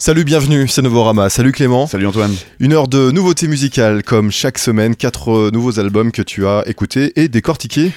[0.00, 1.28] Salut, bienvenue, c'est Novorama.
[1.28, 1.86] Salut Clément.
[1.86, 2.34] Salut Antoine.
[2.58, 6.62] Une heure de nouveautés musicales, comme chaque semaine, quatre euh, nouveaux albums que tu as
[6.66, 7.92] écoutés et décortiqués.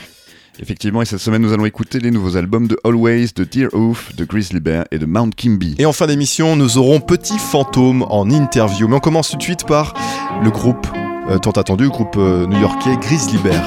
[0.59, 4.13] Effectivement, et cette semaine, nous allons écouter les nouveaux albums de Always, de Dear Oof,
[4.17, 5.75] de Grizzly Bear et de Mount Kimby.
[5.79, 8.89] Et en fin d'émission, nous aurons Petit Fantôme en interview.
[8.89, 9.93] Mais on commence tout de suite par
[10.43, 10.85] le groupe
[11.29, 13.63] euh, tant attendu, le groupe euh, new-yorkais Grizzly Bear.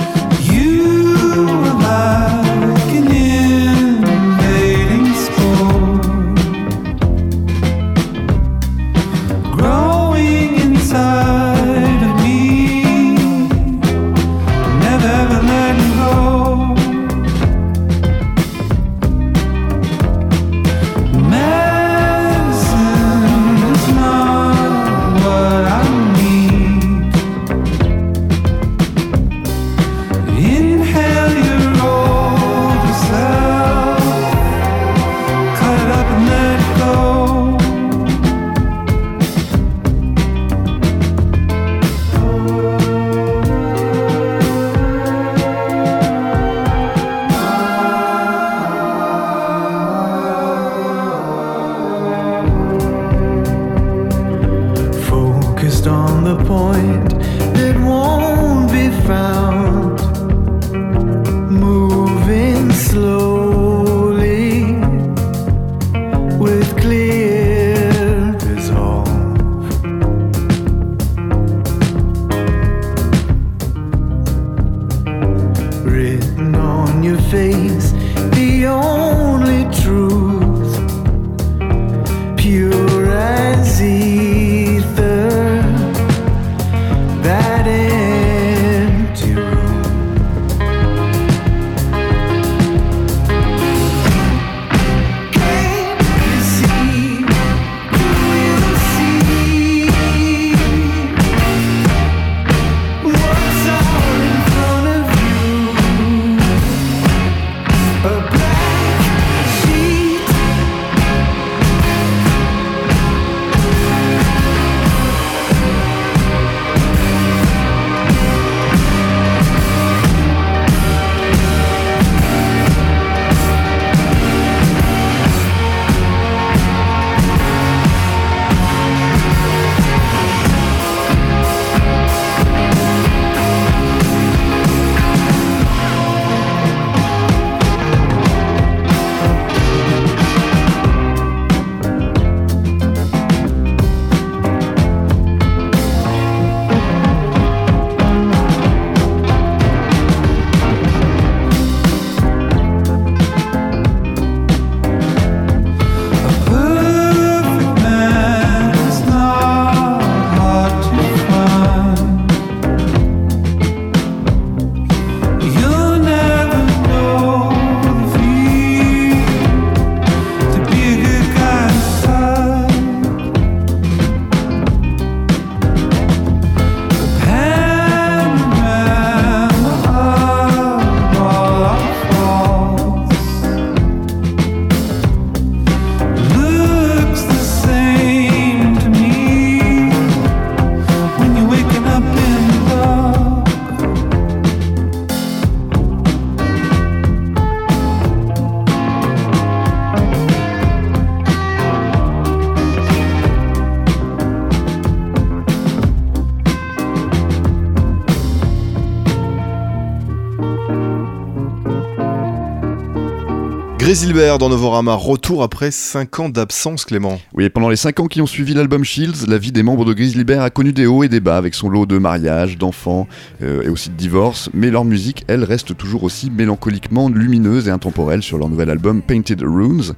[213.96, 217.18] Grésilbert dans Novorama, retour après 5 ans d'absence Clément.
[217.32, 219.94] Oui, pendant les 5 ans qui ont suivi l'album Shields, la vie des membres de
[219.94, 223.08] Grizzly Bear a connu des hauts et des bas avec son lot de mariages, d'enfants
[223.40, 227.70] euh, et aussi de divorces, mais leur musique, elle, reste toujours aussi mélancoliquement lumineuse et
[227.70, 229.94] intemporelle sur leur nouvel album Painted Runes.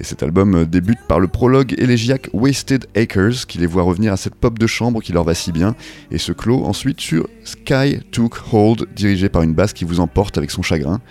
[0.00, 4.14] Et cet album euh, débute par le prologue élégiaque Wasted Acres qui les voit revenir
[4.14, 5.74] à cette pop de chambre qui leur va si bien
[6.10, 10.38] et se clôt ensuite sur Sky Took Hold dirigé par une basse qui vous emporte
[10.38, 11.02] avec son chagrin.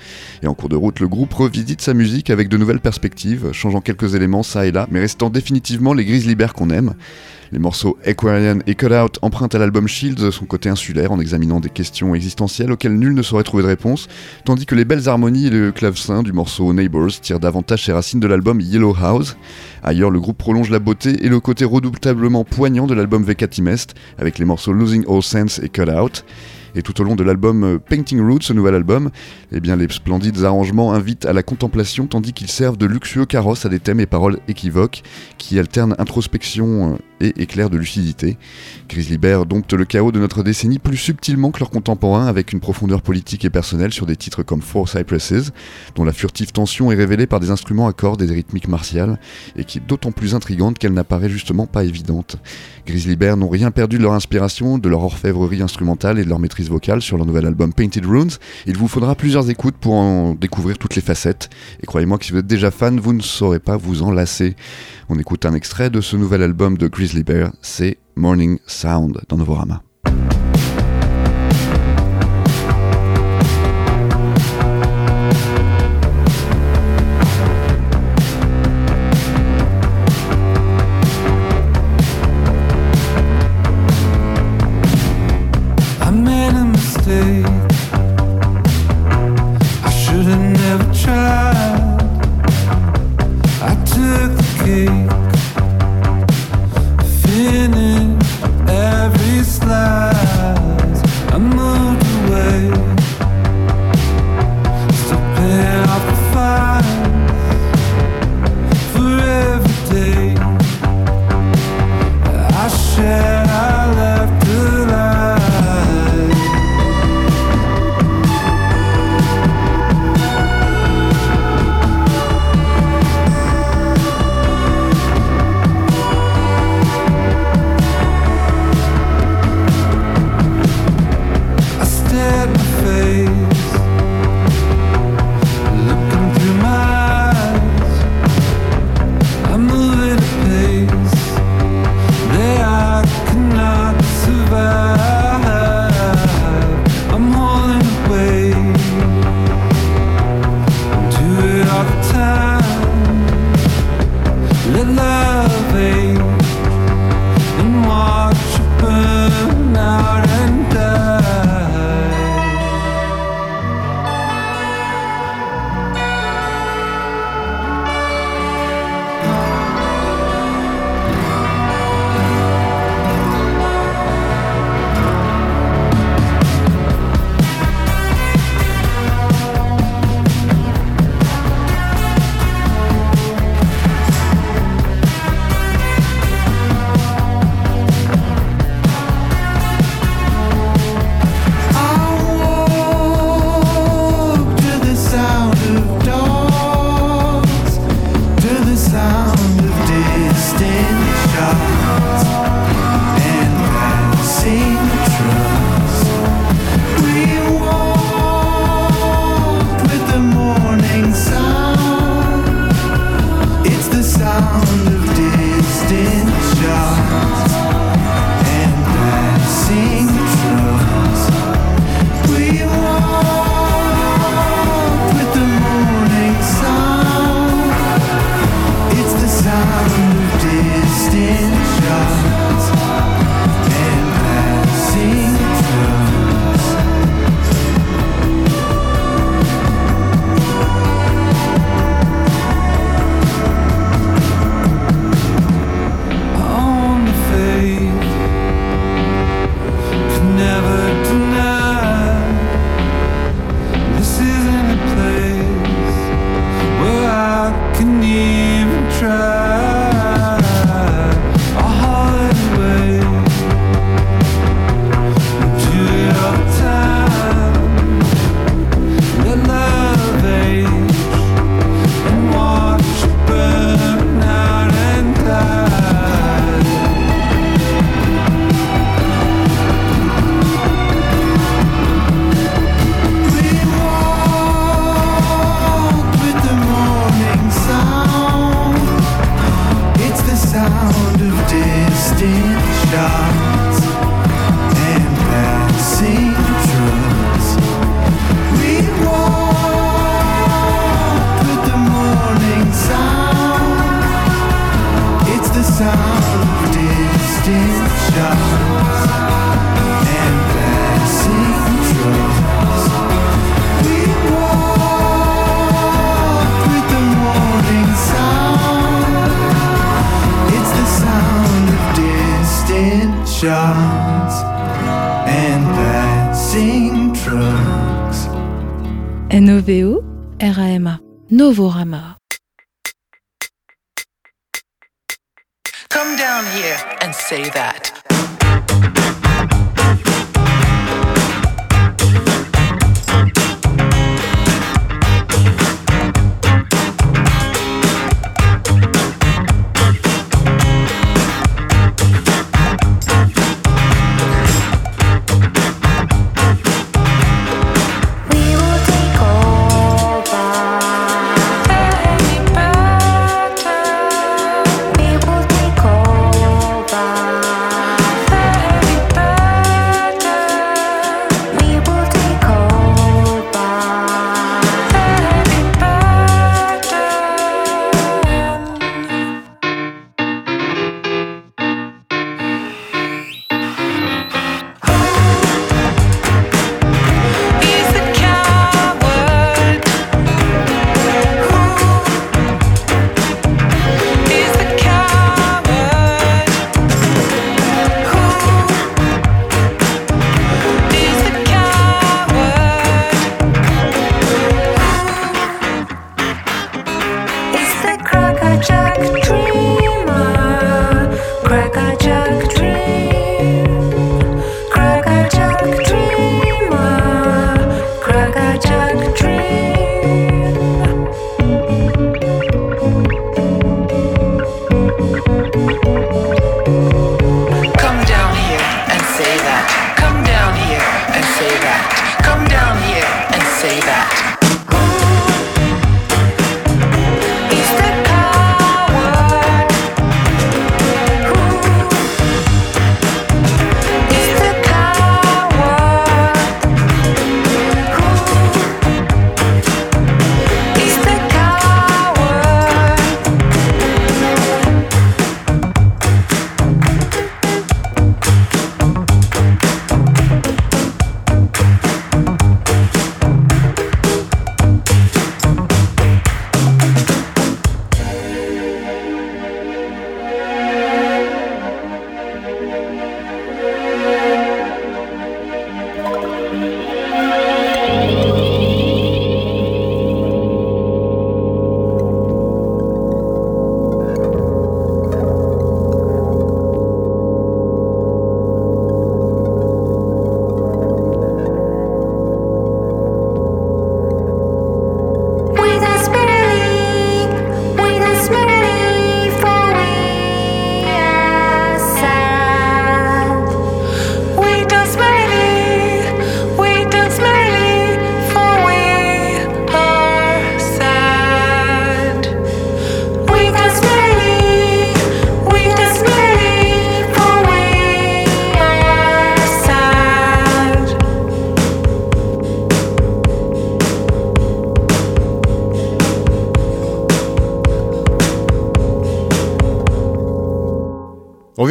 [0.42, 3.82] Et en cours de route, le groupe revisite sa musique avec de nouvelles perspectives, changeant
[3.82, 6.94] quelques éléments ça et là, mais restant définitivement les Grizzly Bears qu'on aime.
[7.54, 11.60] Les morceaux Aquarian et Cut Out empruntent à l'album Shields son côté insulaire en examinant
[11.60, 14.08] des questions existentielles auxquelles nul ne saurait trouver de réponse,
[14.44, 18.20] tandis que les belles harmonies et le clavecin du morceau Neighbors tirent davantage ses racines
[18.20, 19.38] de l'album Yellow House.
[19.84, 24.40] Ailleurs, le groupe prolonge la beauté et le côté redoutablement poignant de l'album Vecatimest avec
[24.40, 26.26] les morceaux Losing All Sense et Cut Out.
[26.76, 29.10] Et tout au long de l'album euh, Painting Roots, ce nouvel album,
[29.52, 33.66] eh bien, les splendides arrangements invitent à la contemplation tandis qu'ils servent de luxueux carrosses
[33.66, 35.04] à des thèmes et paroles équivoques
[35.38, 38.38] qui alternent introspection euh, et éclair de lucidité.
[38.90, 42.60] Grizzly Bear dompte le chaos de notre décennie plus subtilement que leurs contemporains avec une
[42.60, 45.52] profondeur politique et personnelle sur des titres comme Four Cypresses,
[45.96, 49.20] dont la furtive tension est révélée par des instruments à cordes et des rythmiques martiales,
[49.56, 52.38] et qui est d'autant plus intrigante qu'elle n'apparaît justement pas évidente.
[52.86, 56.40] Grizzly Bear n'ont rien perdu de leur inspiration, de leur orfèvrerie instrumentale et de leur
[56.40, 58.32] maîtrise vocale sur leur nouvel album Painted Runes.
[58.66, 61.50] Il vous faudra plusieurs écoutes pour en découvrir toutes les facettes,
[61.82, 64.56] et croyez-moi que si vous êtes déjà fan, vous ne saurez pas vous en lasser.
[65.10, 67.13] On écoute un extrait de ce nouvel album de Grizzly
[67.62, 69.84] C'est Morning Sound dans Novorama.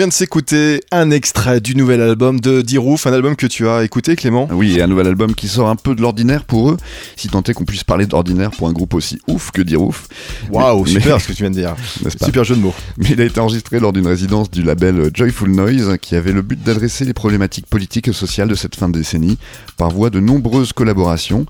[0.03, 3.85] Vient de s'écouter un extrait du nouvel album de Dirouf, un album que tu as
[3.85, 6.77] écouté Clément Oui, un nouvel album qui sort un peu de l'ordinaire pour eux,
[7.15, 10.09] si tant est qu'on puisse parler d'ordinaire pour un groupe aussi ouf que Dirouf.
[10.51, 11.77] Waouh, super mais- ce que tu viens de dire.
[12.25, 12.75] Super jeu de mots.
[12.99, 16.43] Mais il a été enregistré lors d'une résidence du label Joyful Noise qui avait le
[16.43, 19.39] but d'adresser les problématiques politiques et sociales de cette fin de décennie
[19.77, 21.47] par voie de nombreuses collaborations.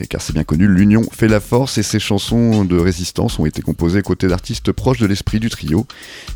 [0.00, 3.46] Et car c'est bien connu, l'union fait la force et ces chansons de résistance ont
[3.46, 5.86] été composées côté d'artistes proches de l'esprit du trio.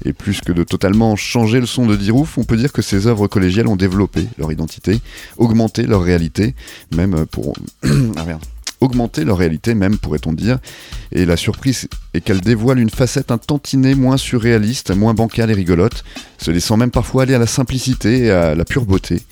[0.04, 3.07] Et plus que de totalement changer le son de Dirouf, on peut dire que ces
[3.07, 5.01] œuvres collégiales ont développé leur identité,
[5.39, 6.55] augmenté leur réalité,
[6.95, 7.55] même pour...
[8.17, 8.25] ah
[8.81, 10.59] augmenter leur réalité même, pourrait-on dire.
[11.13, 15.55] Et la surprise est qu'elle dévoile une facette un tantinet moins surréaliste, moins bancale et
[15.55, 16.05] rigolote,
[16.39, 19.23] se laissant même parfois aller à la simplicité et à la pure beauté.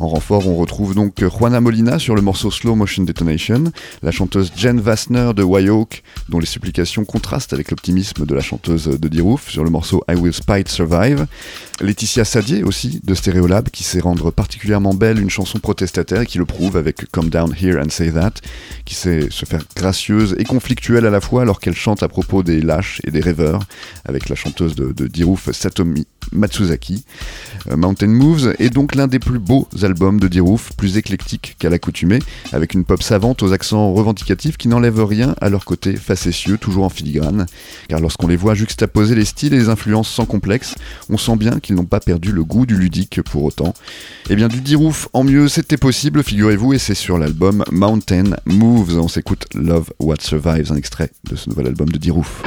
[0.00, 3.64] En renfort, on retrouve donc Juana Molina sur le morceau Slow Motion Detonation,
[4.02, 8.86] la chanteuse Jen Vassner de Wyok, dont les supplications contrastent avec l'optimisme de la chanteuse
[8.86, 11.26] de Dirouf sur le morceau I Will Spite Survive,
[11.82, 16.38] Laetitia Sadier aussi de Stereolab qui sait rendre particulièrement belle une chanson protestataire et qui
[16.38, 18.32] le prouve avec Come Down Here and Say That,
[18.86, 22.42] qui sait se faire gracieuse et conflictuelle à la fois alors qu'elle chante à propos
[22.42, 23.60] des lâches et des rêveurs
[24.06, 27.04] avec la chanteuse de, de Dirouf Satomi Matsuzaki,
[27.70, 31.70] euh, Mountain Moves, est donc l'un des plus beaux albums de D-Roof, plus éclectique qu'à
[31.70, 32.20] l'accoutumée,
[32.52, 36.84] avec une pop savante aux accents revendicatifs qui n'enlèvent rien à leur côté facétieux, toujours
[36.84, 37.46] en filigrane.
[37.88, 40.74] Car lorsqu'on les voit juxtaposer les styles et les influences sans complexe,
[41.08, 43.74] on sent bien qu'ils n'ont pas perdu le goût du ludique pour autant.
[44.28, 48.98] Et bien du D-Roof en mieux, c'était possible, figurez-vous, et c'est sur l'album Mountain Moves.
[48.98, 52.42] On s'écoute Love What Survives, un extrait de ce nouvel album de D-Roof.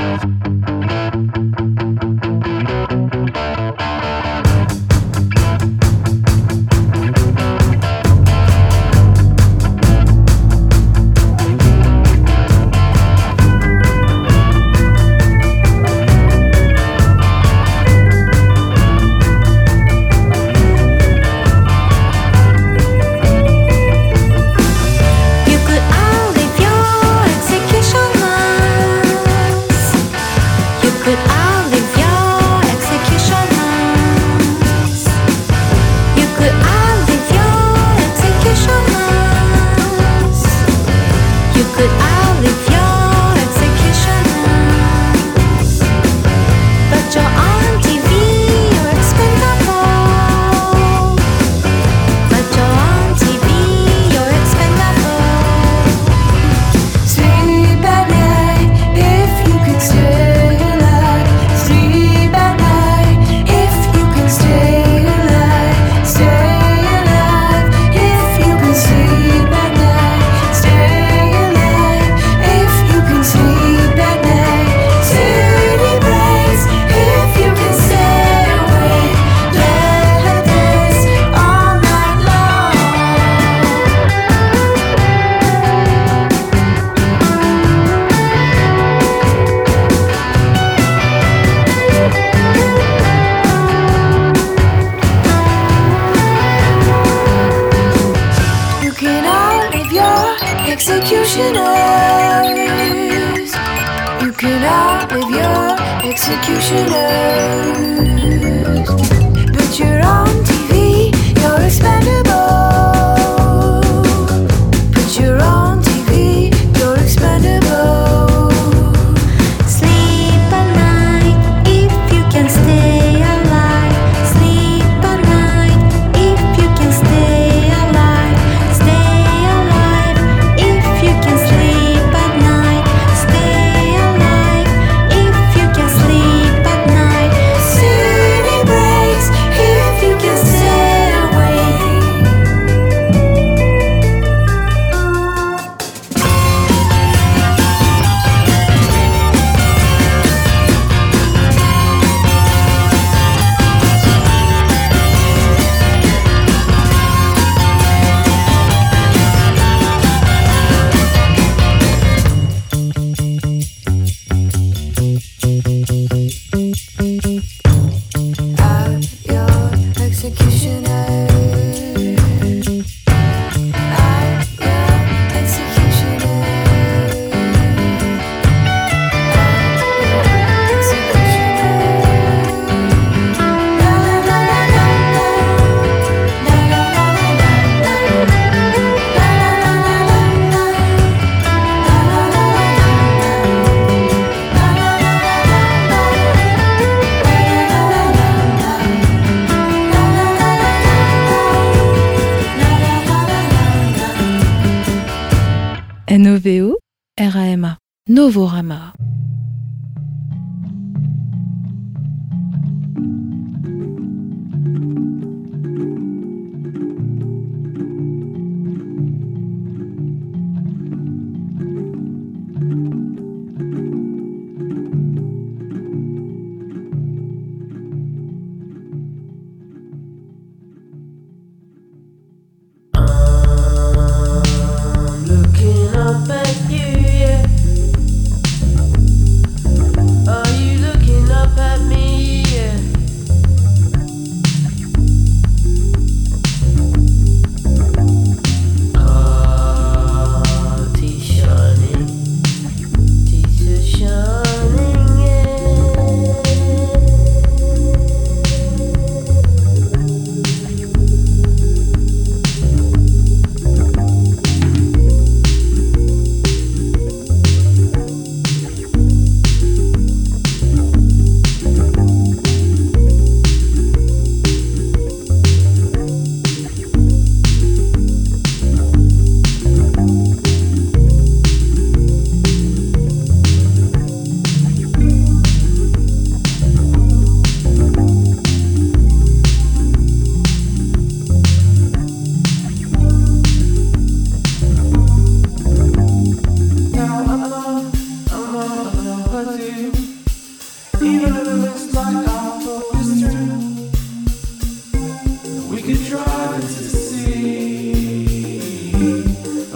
[208.13, 208.93] Novorama.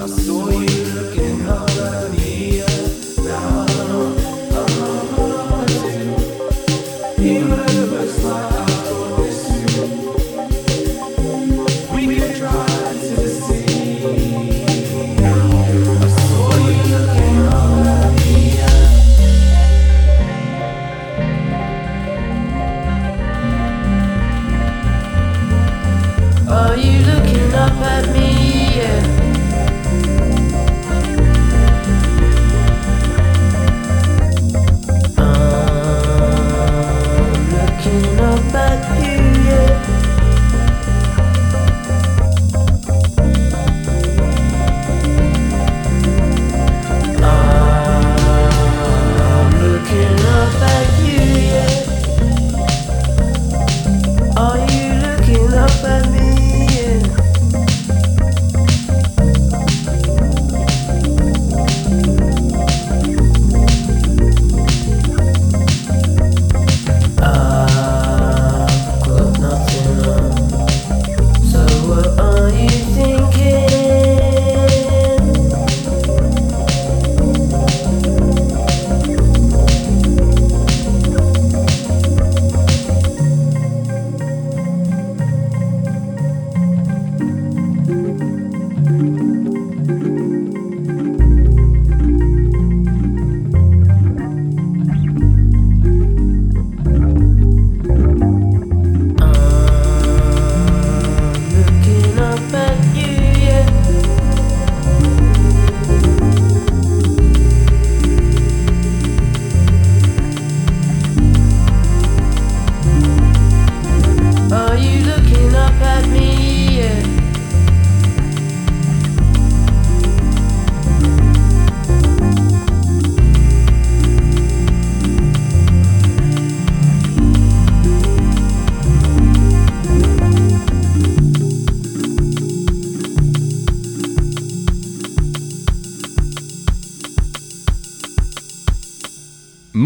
[0.08, 0.67] soy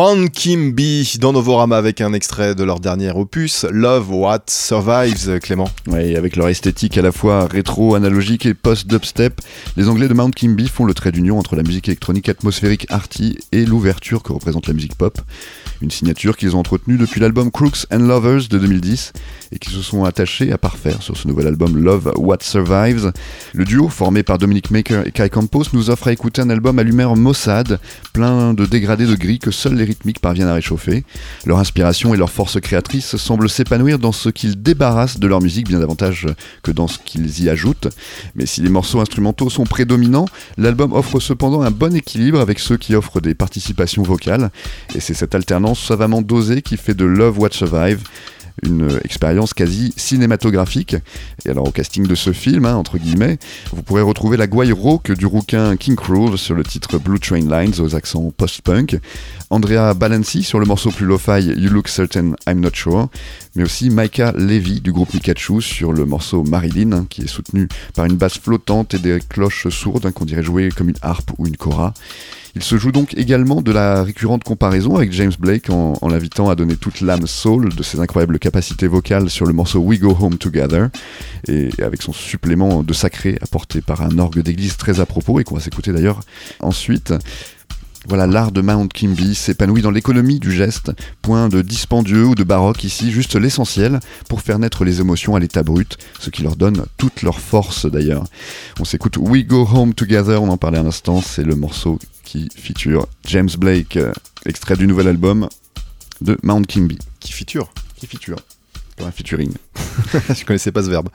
[0.04, 0.82] Man Kim B
[1.20, 5.70] dans Novorama avec un extrait de leur dernier opus, Love What Survives, Clément.
[5.96, 9.40] Et avec leur esthétique à la fois rétro, analogique et post-dubstep,
[9.78, 13.38] les Anglais de Mount Kimby font le trait d'union entre la musique électronique atmosphérique arty
[13.52, 15.22] et l'ouverture que représente la musique pop.
[15.84, 19.14] Une signature qu'ils ont entretenue depuis l'album Crooks and Lovers de 2010
[19.52, 23.12] et qui se sont attachés à parfaire sur ce nouvel album Love What Survives.
[23.54, 26.80] Le duo, formé par Dominic Maker et Kai Campos, nous offre à écouter un album
[26.80, 27.80] à l'humeur maussade,
[28.14, 29.91] plein de dégradés de gris que seuls les
[30.22, 31.04] parviennent à réchauffer.
[31.46, 35.68] Leur inspiration et leur force créatrice semblent s'épanouir dans ce qu'ils débarrassent de leur musique
[35.68, 36.28] bien davantage
[36.64, 37.88] que dans ce qu'ils y ajoutent.
[38.36, 40.26] Mais si les morceaux instrumentaux sont prédominants,
[40.58, 44.50] l'album offre cependant un bon équilibre avec ceux qui offrent des participations vocales.
[44.96, 48.00] Et c'est cette alternance savamment dosée qui fait de Love What Survive
[48.64, 50.96] une expérience quasi cinématographique.
[51.46, 53.38] Et alors au casting de ce film, hein, entre guillemets,
[53.74, 57.40] vous pourrez retrouver la gouaille rauque du rouquin King Cruel sur le titre Blue Train
[57.40, 59.00] Lines aux accents post-punk,
[59.50, 63.10] Andrea Balanci sur le morceau plus lo-fi You Look Certain I'm Not Sure,
[63.56, 67.68] mais aussi Micah Levy du groupe Pikachu sur le morceau Marilyn, hein, qui est soutenu
[67.96, 71.32] par une basse flottante et des cloches sourdes hein, qu'on dirait jouer comme une harpe
[71.38, 71.94] ou une kora.
[72.56, 76.56] Il se joue donc également de la récurrente comparaison avec James Blake en, l'invitant à
[76.56, 80.38] donner toute l'âme soul de ses incroyables capacités vocales sur le morceau We Go Home
[80.38, 80.90] Together,
[81.48, 85.44] et avec son supplément de sacré apporté par un orgue d'église très à propos et
[85.44, 86.20] qu'on va s'écouter d'ailleurs
[86.60, 87.14] ensuite.
[88.08, 92.44] Voilà, l'art de Mount Kimby s'épanouit dans l'économie du geste, point de dispendieux ou de
[92.44, 96.56] baroque ici, juste l'essentiel pour faire naître les émotions à l'état brut, ce qui leur
[96.56, 98.24] donne toute leur force d'ailleurs.
[98.80, 102.50] On s'écoute We Go Home Together, on en parlait un instant, c'est le morceau qui
[102.56, 104.12] feature James Blake, euh,
[104.46, 105.48] extrait du nouvel album
[106.22, 106.98] de Mount Kimby.
[107.20, 108.38] Qui feature Qui feature
[108.98, 109.54] Comme un featuring.
[110.36, 111.10] Je connaissais pas ce verbe.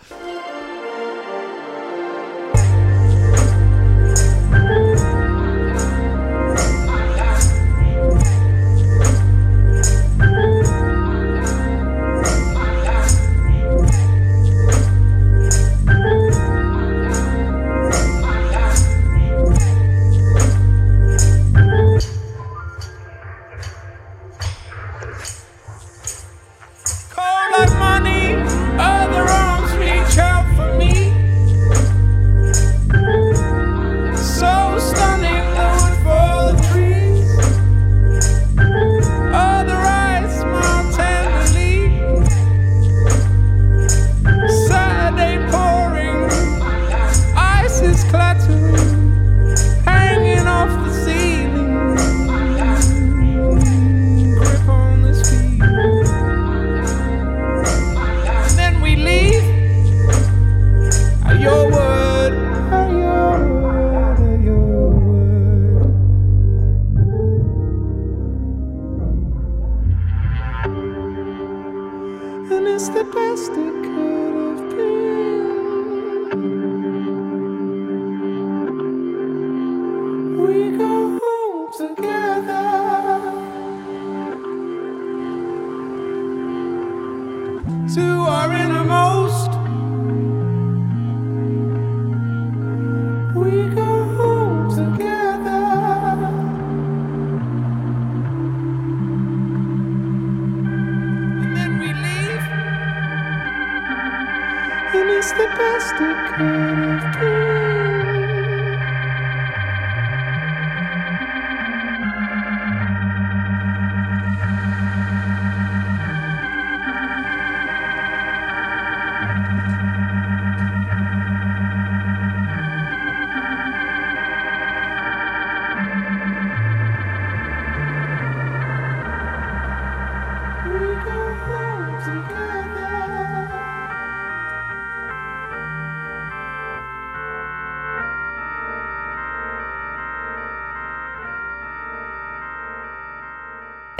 [80.47, 82.76] We go home together.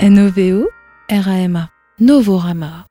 [0.09, 0.69] NOVO,
[1.09, 2.86] RAMA, Novorama.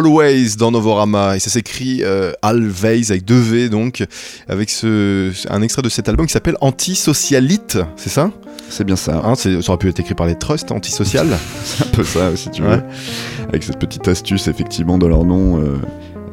[0.00, 4.04] Always dans Novorama et ça s'écrit euh, Always avec deux V donc
[4.48, 8.30] avec ce, un extrait de cet album qui s'appelle Antisocialite, c'est ça?
[8.70, 9.20] C'est bien ça.
[9.24, 11.26] Hein, Ça aurait pu être écrit par les trusts, antisocial.
[11.64, 12.68] C'est un peu ça, si tu veux.
[12.68, 12.82] Ouais.
[13.48, 15.60] Avec cette petite astuce, effectivement, dans leur nom.
[15.60, 15.74] euh,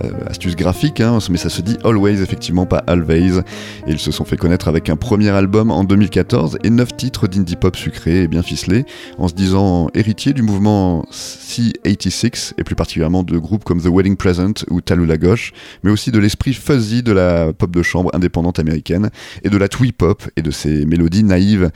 [0.03, 3.39] euh, astuce graphique, hein, mais ça se dit Always, effectivement, pas Always.
[3.88, 7.27] Et ils se sont fait connaître avec un premier album en 2014 et 9 titres
[7.27, 8.86] d'indie pop sucré et bien ficelé,
[9.17, 14.17] en se disant héritier du mouvement C86 et plus particulièrement de groupes comme The Wedding
[14.17, 18.60] Present ou Talula Gauche, mais aussi de l'esprit fuzzy de la pop de chambre indépendante
[18.60, 19.10] américaine
[19.43, 21.71] et de la twee pop et de ses mélodies naïves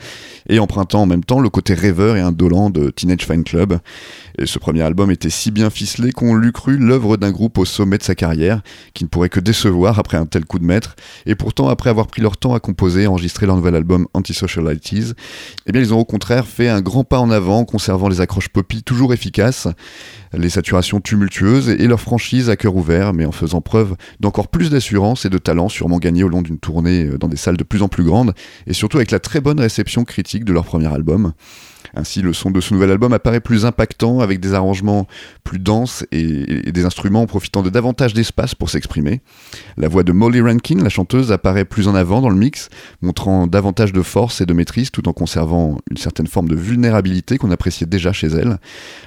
[0.48, 3.78] et empruntant en même temps le côté rêveur et indolent de Teenage Fan Club.
[4.38, 7.64] Et ce premier album était si bien ficelé qu'on l'eut cru l'œuvre d'un groupe au
[7.64, 8.62] sommet de sa carrière,
[8.94, 10.96] qui ne pourrait que décevoir après un tel coup de maître.
[11.26, 15.12] Et pourtant, après avoir pris leur temps à composer et enregistrer leur nouvel album Antisocialities,
[15.66, 18.48] eh bien, ils ont au contraire fait un grand pas en avant, conservant les accroches
[18.48, 19.68] poppy toujours efficaces,
[20.32, 24.70] les saturations tumultueuses et leur franchise à cœur ouvert, mais en faisant preuve d'encore plus
[24.70, 27.64] d'assurance et de talent, sûrement gagné au long d'une tournée euh, dans des salles de
[27.64, 28.34] plus en plus grandes,
[28.66, 31.32] et surtout avec la très bonne réception critique de leur premier album.
[31.94, 35.06] Ainsi, le son de ce nouvel album apparaît plus impactant, avec des arrangements
[35.44, 39.20] plus denses et, des instruments profitant de davantage d'espace pour s'exprimer.
[39.76, 42.68] La voix de Molly Rankin, la chanteuse, apparaît plus en avant dans le mix,
[43.02, 47.38] montrant davantage de force et de maîtrise tout en conservant une certaine forme de vulnérabilité
[47.38, 48.58] qu'on appréciait déjà chez elle.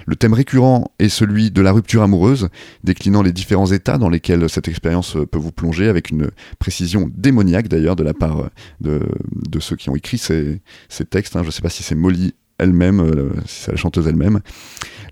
[0.06, 2.50] Le thème récurrent est celui de la rupture amoureuse,
[2.84, 7.68] déclinant les différents états dans lesquels cette expérience peut vous plonger avec une précision démoniaque
[7.68, 8.50] d'ailleurs de la part
[8.82, 11.36] de, de ceux qui ont écrit ces, ces textes.
[11.36, 11.42] hein.
[11.42, 14.40] Je ne sais pas si c'est Molly elle-même, euh, c'est la chanteuse elle-même.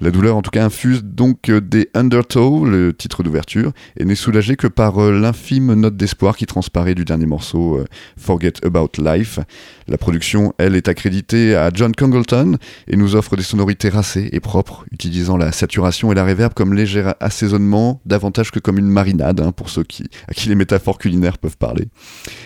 [0.01, 4.15] La douleur en tout cas infuse donc euh, des Undertow, le titre d'ouverture, et n'est
[4.15, 7.85] soulagée que par euh, l'infime note d'espoir qui transparaît du dernier morceau euh,
[8.17, 9.39] Forget About Life.
[9.87, 14.39] La production, elle, est accréditée à John Congleton et nous offre des sonorités racées et
[14.39, 19.41] propres, utilisant la saturation et la réverb comme léger assaisonnement, davantage que comme une marinade,
[19.41, 21.87] hein, pour ceux qui, à qui les métaphores culinaires peuvent parler.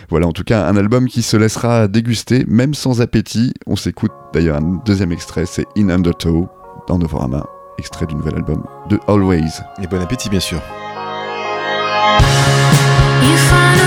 [0.09, 3.53] Voilà en tout cas un album qui se laissera déguster, même sans appétit.
[3.65, 6.49] On s'écoute d'ailleurs un deuxième extrait, c'est In Undertow
[6.87, 7.45] dans Novorama,
[7.77, 9.61] extrait du nouvel album de Always.
[9.81, 10.61] Et bon appétit bien sûr.
[13.23, 13.86] You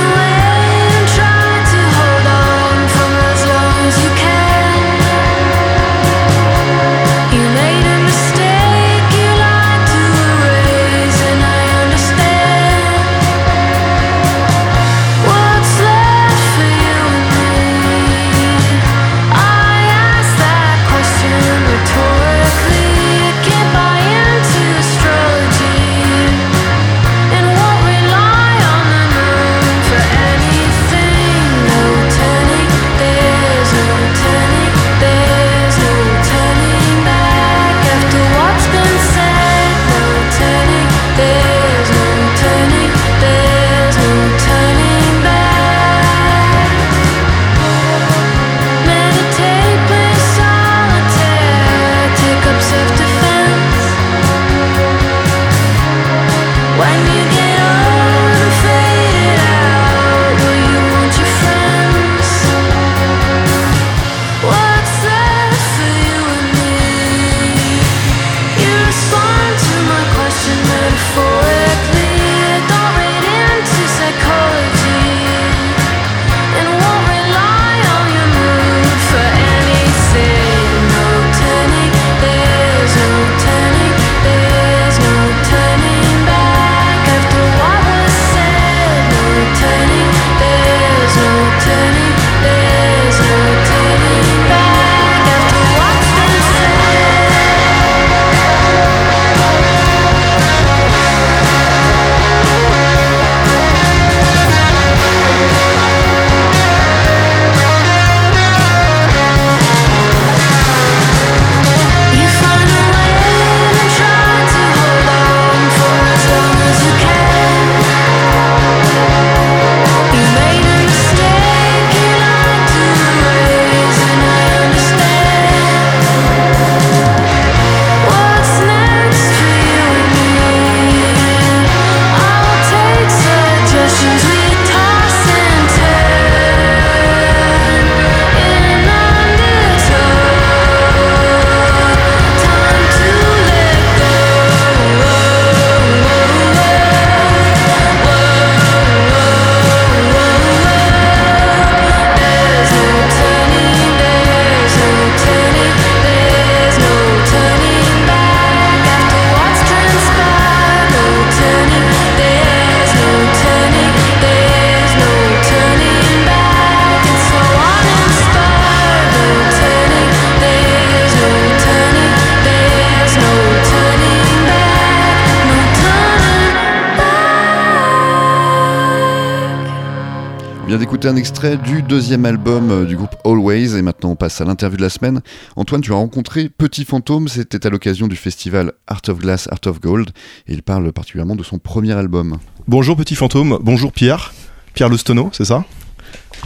[181.11, 184.77] un extrait du deuxième album euh, du groupe Always et maintenant on passe à l'interview
[184.77, 185.23] de la semaine.
[185.57, 189.59] Antoine, tu as rencontré Petit Fantôme, c'était à l'occasion du festival Art of Glass, Art
[189.67, 190.11] of Gold
[190.47, 192.39] et il parle particulièrement de son premier album.
[192.69, 194.33] Bonjour petit fantôme, bonjour Pierre.
[194.73, 195.65] Pierre Lostono, c'est ça?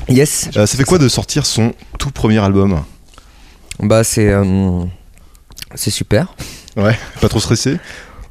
[0.08, 0.48] Yes.
[0.56, 2.80] Euh, Ça fait quoi de sortir son tout premier album?
[3.80, 4.82] Bah c'est euh,
[5.74, 6.34] c'est super.
[6.74, 7.76] Ouais, pas trop stressé?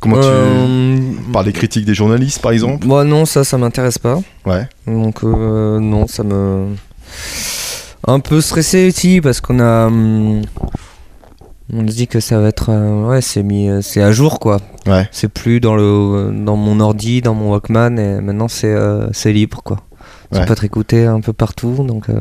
[0.03, 1.31] Comment Euh, tu...
[1.31, 4.19] Par les critiques des journalistes par exemple Moi non, ça ça m'intéresse pas.
[4.45, 4.67] Ouais.
[4.85, 6.67] Donc euh, non, ça me
[8.05, 10.41] un peu stressé aussi parce qu'on a hum,
[11.71, 14.39] on se dit que ça va être euh, ouais, c'est mis euh, c'est à jour
[14.39, 14.59] quoi.
[14.85, 15.07] Ouais.
[15.11, 19.31] C'est plus dans le dans mon ordi, dans mon Walkman et maintenant c'est euh, c'est
[19.31, 19.77] libre quoi.
[20.31, 20.45] Ça Ouais.
[20.45, 22.19] peut être écouté un peu partout donc euh,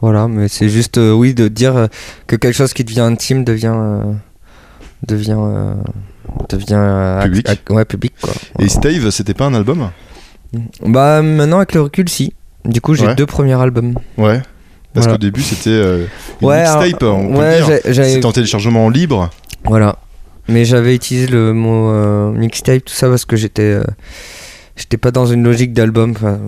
[0.00, 1.86] voilà, mais c'est juste euh, oui de dire euh,
[2.26, 4.02] que quelque chose qui devient intime devient euh,
[5.06, 5.74] devient euh,
[6.48, 7.46] devient euh, Public.
[7.70, 8.32] ouais, public quoi.
[8.60, 9.90] Et Stave, c'était pas un album
[10.84, 12.32] Bah maintenant avec le recul si.
[12.64, 13.14] Du coup j'ai Ouais.
[13.14, 13.94] deux premiers albums.
[14.18, 14.40] Ouais.
[14.94, 15.12] Parce Voilà.
[15.12, 16.06] qu'au début c'était euh,
[16.40, 17.94] une Ouais, mixtape, on peut ouais, dire.
[18.04, 19.30] C'était en téléchargement libre.
[19.64, 19.98] Voilà.
[20.48, 23.84] Mais j'avais utilisé le mot euh, mixtape, tout ça, parce que j'étais euh,
[24.76, 26.12] j'étais pas dans une logique d'album.
[26.12, 26.38] Enfin,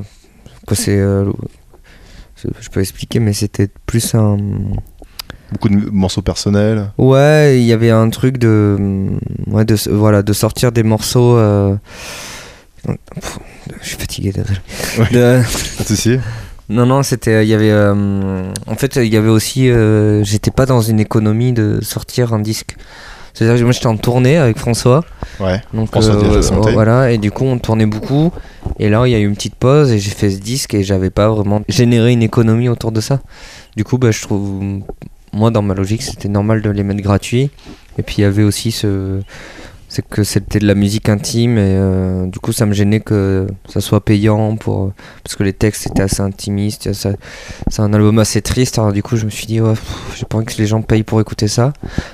[0.67, 0.97] quoi, c'est.
[0.99, 4.37] je peux expliquer, mais c'était plus un.
[5.53, 6.91] Beaucoup de morceaux personnels.
[6.99, 9.09] Ouais, il y avait un truc de.
[9.47, 11.37] Ouais, de, voilà, de sortir des morceaux.
[11.39, 11.75] euh,
[12.87, 13.39] pff,
[13.83, 14.33] Je suis fatigué.
[14.99, 15.07] Ouais.
[15.11, 15.43] De-
[15.79, 16.19] Pas de souci.
[16.69, 17.45] Non, non, c'était.
[17.47, 17.71] Il y avait.
[17.71, 19.71] euh, en fait, il y avait aussi.
[19.71, 22.77] euh, J'étais pas dans une économie de sortir un disque.
[23.35, 25.05] C'est-à-dire que moi j'étais en tournée avec François.
[25.39, 25.63] Ouais.
[25.73, 26.41] Donc François euh,
[26.73, 28.33] voilà, et du coup on tournait beaucoup.
[28.81, 30.83] Et là il y a eu une petite pause et j'ai fait ce disque et
[30.83, 33.21] j'avais pas vraiment généré une économie autour de ça.
[33.77, 34.81] Du coup, bah, je trouve,
[35.33, 37.51] moi dans ma logique, c'était normal de les mettre gratuits.
[37.99, 39.21] Et puis il y avait aussi ce.
[39.91, 43.47] C'est que c'était de la musique intime et euh, du coup ça me gênait que
[43.69, 44.93] ça soit payant pour
[45.25, 47.17] parce que les textes étaient assez intimistes c'est
[47.81, 49.73] un album assez triste alors du coup je me suis dit ouais,
[50.15, 51.73] j'ai pas envie que les gens payent pour écouter ça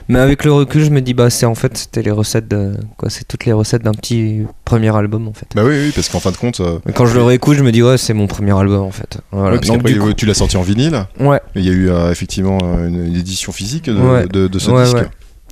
[0.08, 2.74] mais avec le recul je me dis bah c'est en fait c'était les recettes de
[2.96, 6.08] quoi c'est toutes les recettes d'un petit premier album en fait Bah oui, oui, parce
[6.08, 6.60] qu'en fin de compte.
[6.60, 8.92] euh, mais quand je le réécoute je me dis ouais c'est mon premier album en
[8.92, 9.50] fait voilà.
[9.50, 11.06] ouais, parce Donc, coup- tu l'as sorti en vinyle.
[11.18, 14.26] ouais Il y a eu euh, effectivement euh, une, une édition physique de, Ouais.
[14.28, 14.98] de, de ce Ouais, disque.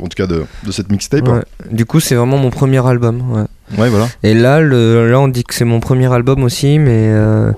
[0.01, 1.28] En tout cas de, de cette mixtape.
[1.28, 1.43] ouais.
[1.70, 3.45] du coup c'est vraiment mon premier album ouais.
[3.78, 4.09] Ouais, voilà.
[4.22, 7.53] Et là, le, là, on dit que c'est mon premier album aussi, mais euh,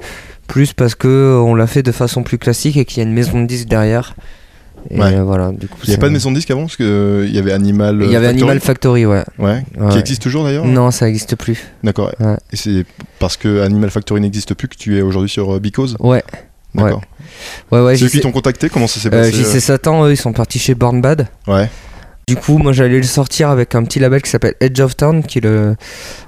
[0.47, 3.15] plus parce que on l'a fait de façon plus classique et qu'il y a une
[3.15, 4.15] maison de disques derrière.
[4.91, 5.15] Et Ouais.
[5.17, 5.77] euh, voilà, du coup.
[5.85, 6.63] Il n'y a pas de maison de disque avant?
[6.67, 8.01] Parce qu'il y avait Animal.
[8.05, 8.39] Il y avait Factory.
[8.43, 9.25] Animal Factory, ouais.
[9.41, 9.65] Ouais.
[9.77, 9.89] Ouais.
[9.91, 10.67] Qui existe toujours d'ailleurs?
[10.67, 11.65] Non, ça n'existe plus.
[11.83, 12.13] D'accord.
[12.53, 12.85] Et c'est
[13.19, 15.97] parce que Animal Factory n'existe plus que tu es aujourd'hui sur euh, Because?
[15.99, 16.23] Ouais,
[16.77, 17.01] D'accord.
[17.73, 17.97] ouais, ouais.
[17.97, 20.59] Ceux qui t'ont contacté, comment ça s'est euh, passé JC Satan, eux, ils sont partis
[20.61, 21.27] chez Born Bad.
[21.49, 21.71] euh Ouais.
[22.27, 25.23] Du coup, moi, j'allais le sortir avec un petit label qui s'appelle Edge of Town,
[25.23, 25.77] qui le.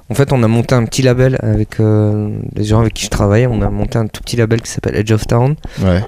[0.09, 3.09] En fait, on a monté un petit label avec euh, les gens avec qui je
[3.09, 3.47] travaille.
[3.47, 5.55] On a monté un tout petit label qui s'appelle Edge of Town.
[5.81, 6.03] Ouais.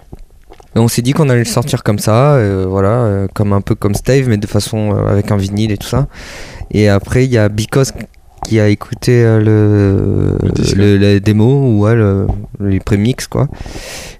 [0.75, 3.61] Et on s'est dit qu'on allait le sortir comme ça, euh, voilà, euh, comme un
[3.61, 6.07] peu comme Stave, mais de façon avec un vinyle et tout ça.
[6.69, 7.91] Et après, il y a Because
[8.45, 10.75] qui a écouté le, Le disque.
[10.77, 12.27] le- la démo ou ouais, le-
[12.59, 13.47] les prémix quoi.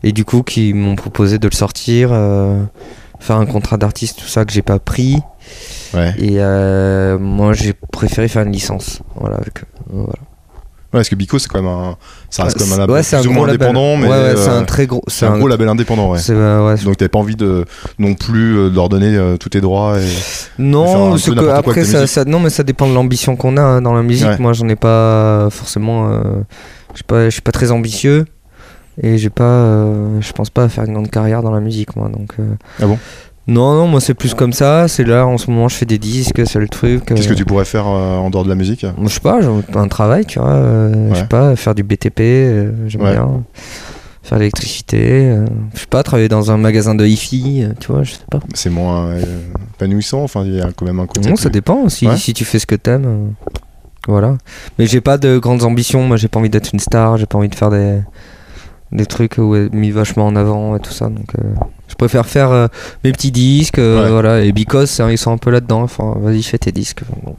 [0.04, 2.10] Et du coup, qui m'ont proposé de le sortir,
[3.20, 5.20] faire un contrat d'artiste, tout ça que j'ai pas pris.
[5.94, 6.14] Ouais.
[6.20, 9.38] Et euh, moi, j'ai préféré faire une licence, voilà.
[9.38, 10.20] Avec, euh, voilà.
[10.92, 11.98] Ouais, parce que Because, c'est quand même un.
[12.32, 13.68] Ça reste comme un label ouais, c'est un plus ou gros moins label.
[13.68, 14.08] indépendant, mais.
[14.08, 17.10] ouais, ouais, c'est euh, un très gros, c'est un gros label indépendant, euh, Donc t'avais
[17.10, 17.66] pas envie de
[18.00, 20.08] non plus de leur donner euh, tous tes droits et.
[20.58, 24.02] Non, que après ça, non mais ça dépend de l'ambition qu'on a hein, dans la
[24.02, 24.40] musique.
[24.40, 26.10] Moi j'en ai pas forcément
[26.92, 28.26] je suis pas je suis pas très ambitieux
[29.02, 31.95] et j'ai pas euh, je pense pas à faire une grande carrière dans la musique
[31.95, 32.43] moi donc euh,
[32.82, 32.97] Ah bon?
[33.47, 35.97] Non non, moi c'est plus comme ça, c'est là en ce moment je fais des
[35.97, 37.06] disques, c'est le truc.
[37.06, 38.84] Qu'est-ce euh, que tu pourrais faire euh, en dehors de la musique?
[38.84, 39.39] Moi, Je sais pas,
[39.76, 43.14] un travail, tu vois, euh, je sais pas, faire du BTP, euh, j'aime Ouais.
[43.14, 43.43] bien.
[44.22, 48.04] Faire l'électricité, euh, je sais pas, travailler dans un magasin de hi-fi, euh, tu vois,
[48.04, 48.39] je sais pas.
[48.54, 49.22] C'est moins euh,
[49.76, 51.28] épanouissant, enfin il y a quand même un côté.
[51.28, 51.89] Non, plus- ça dépend.
[51.89, 52.18] Si, Ouais.
[52.18, 53.47] si tu fais ce que t'aimes, euh,
[54.08, 54.38] voilà.
[54.78, 56.04] Mais j'ai pas de grandes ambitions.
[56.04, 57.18] Moi, j'ai pas envie d'être une star.
[57.18, 58.00] J'ai pas envie de faire des,
[58.92, 61.10] des trucs où est mis vachement en avant et tout ça.
[61.10, 61.44] Donc, euh,
[61.88, 62.68] je préfère faire euh,
[63.04, 64.10] mes petits disques, euh, Ouais.
[64.12, 64.42] voilà.
[64.44, 65.82] Et Because, hein, ils sont un peu là-dedans.
[65.84, 67.02] Enfin, vas-y, fais tes disques.
[67.24, 67.34] Cool.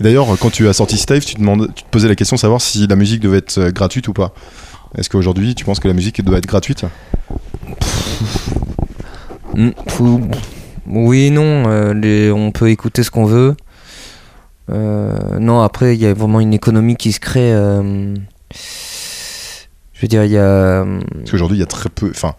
[0.00, 2.60] D'ailleurs, quand tu as sorti Stave, tu, demandes, tu te posais la question de savoir
[2.60, 4.32] si la musique devait être gratuite ou pas.
[4.96, 6.84] Est-ce qu'aujourd'hui, tu penses que la musique doit être gratuite?
[9.54, 9.70] Mm,
[10.86, 11.92] Oui, non.
[11.92, 13.54] les- on peut écouter ce qu'on veut.
[14.68, 17.52] Non, après, il y a vraiment une économie qui se crée.
[20.02, 20.40] Je veux dire, il y a.
[20.42, 22.10] euh, Parce qu'aujourd'hui, il y a très peu.
[22.10, 22.34] Enfin,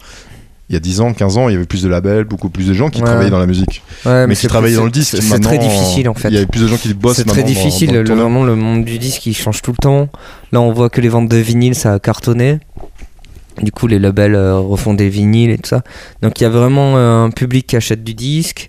[0.68, 2.66] il y a 10 ans, 15 ans, il y avait plus de labels, beaucoup plus
[2.68, 3.06] de gens qui Ouais.
[3.06, 3.82] travaillaient dans la musique.
[4.04, 5.16] Ouais, mais qui c'est- travaillaient c'est- dans le disque.
[5.20, 6.28] C'est très difficile en fait.
[6.28, 7.88] Il y a plus de gens qui bossent C'est très dans- difficile.
[7.88, 10.08] dans le le, monde du disque il change tout le temps.
[10.52, 12.58] Là, on voit que les ventes de vinyle ça a cartonné.
[13.62, 15.82] Du coup, les labels euh, refont des vinyles et tout ça.
[16.22, 18.68] Donc, il y a vraiment euh, un public qui achète du disque.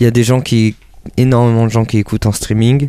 [0.00, 0.74] Il y a des gens qui.
[1.16, 2.88] énormément de gens qui écoutent en streaming.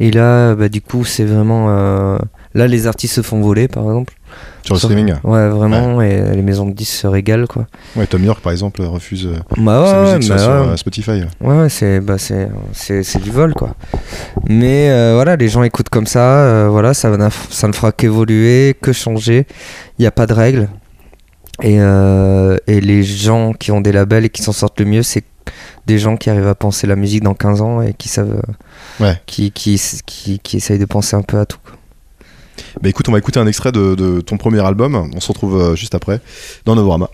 [0.00, 1.66] Et là, bah, du coup, c'est vraiment.
[1.68, 2.18] euh,
[2.54, 4.14] Là, les artistes se font voler, par exemple.
[4.62, 6.00] Sur le Ça- streaming Ouais, vraiment.
[6.00, 7.66] Et les maisons de disques se régalent, quoi.
[7.96, 11.22] Ouais, Tom York par exemple refuse euh, Bah sa ouais, musique bah sur, euh, Spotify.
[11.42, 12.16] Ouais, ouais, c'est bah,
[13.22, 13.74] du vol quoi.
[14.48, 17.10] Mais euh, voilà, les gens écoutent comme ça, euh, voilà, ça
[17.50, 19.46] ça ne fera qu'évoluer, que changer.
[19.98, 20.68] Il n'y a pas de règles.
[21.62, 25.02] Et euh, et les gens qui ont des labels et qui s'en sortent le mieux,
[25.02, 25.24] c'est
[25.86, 28.40] des gens qui arrivent à penser la musique dans 15 ans et qui savent
[28.98, 29.20] Ouais.
[29.26, 31.58] qui, qui qui qui essayent de penser un peu à tout.
[31.64, 31.74] quoi.
[32.80, 35.10] Bah écoute, on va écouter un extrait de, ton premier album.
[35.14, 36.20] On se retrouve euh, juste après
[36.64, 37.10] dans Novorama.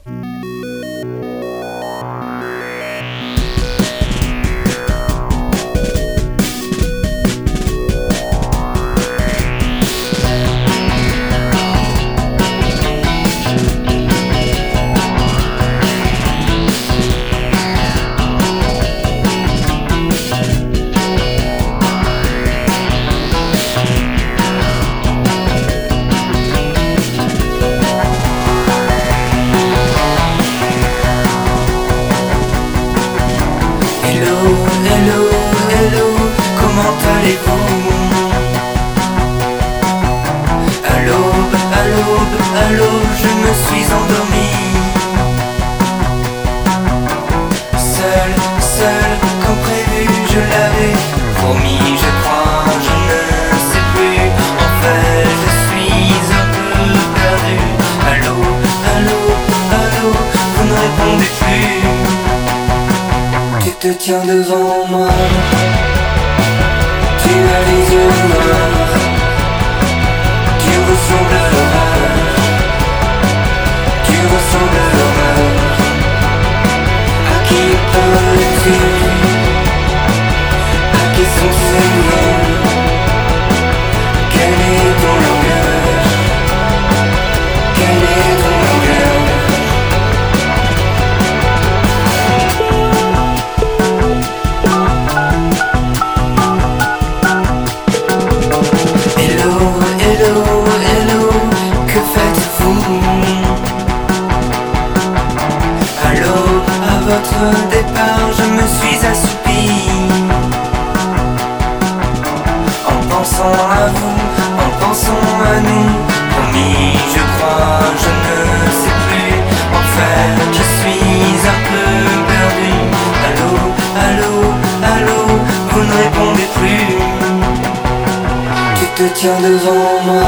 [129.14, 130.22] Tiens devant moi.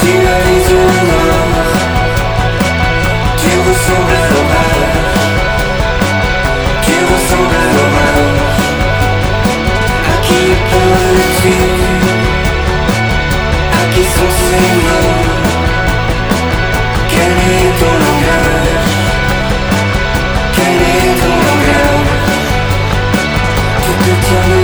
[0.00, 1.74] Tu as les yeux noirs
[3.36, 4.82] Tu ressembles à l'orage
[6.82, 8.60] Tu ressembles à l'orage
[10.10, 11.56] À qui parles-tu
[13.72, 15.22] À qui sont ces mots
[17.08, 18.88] Quel est ton langage?
[20.54, 22.12] Quel est ton langage?
[23.82, 24.63] Tu te tiens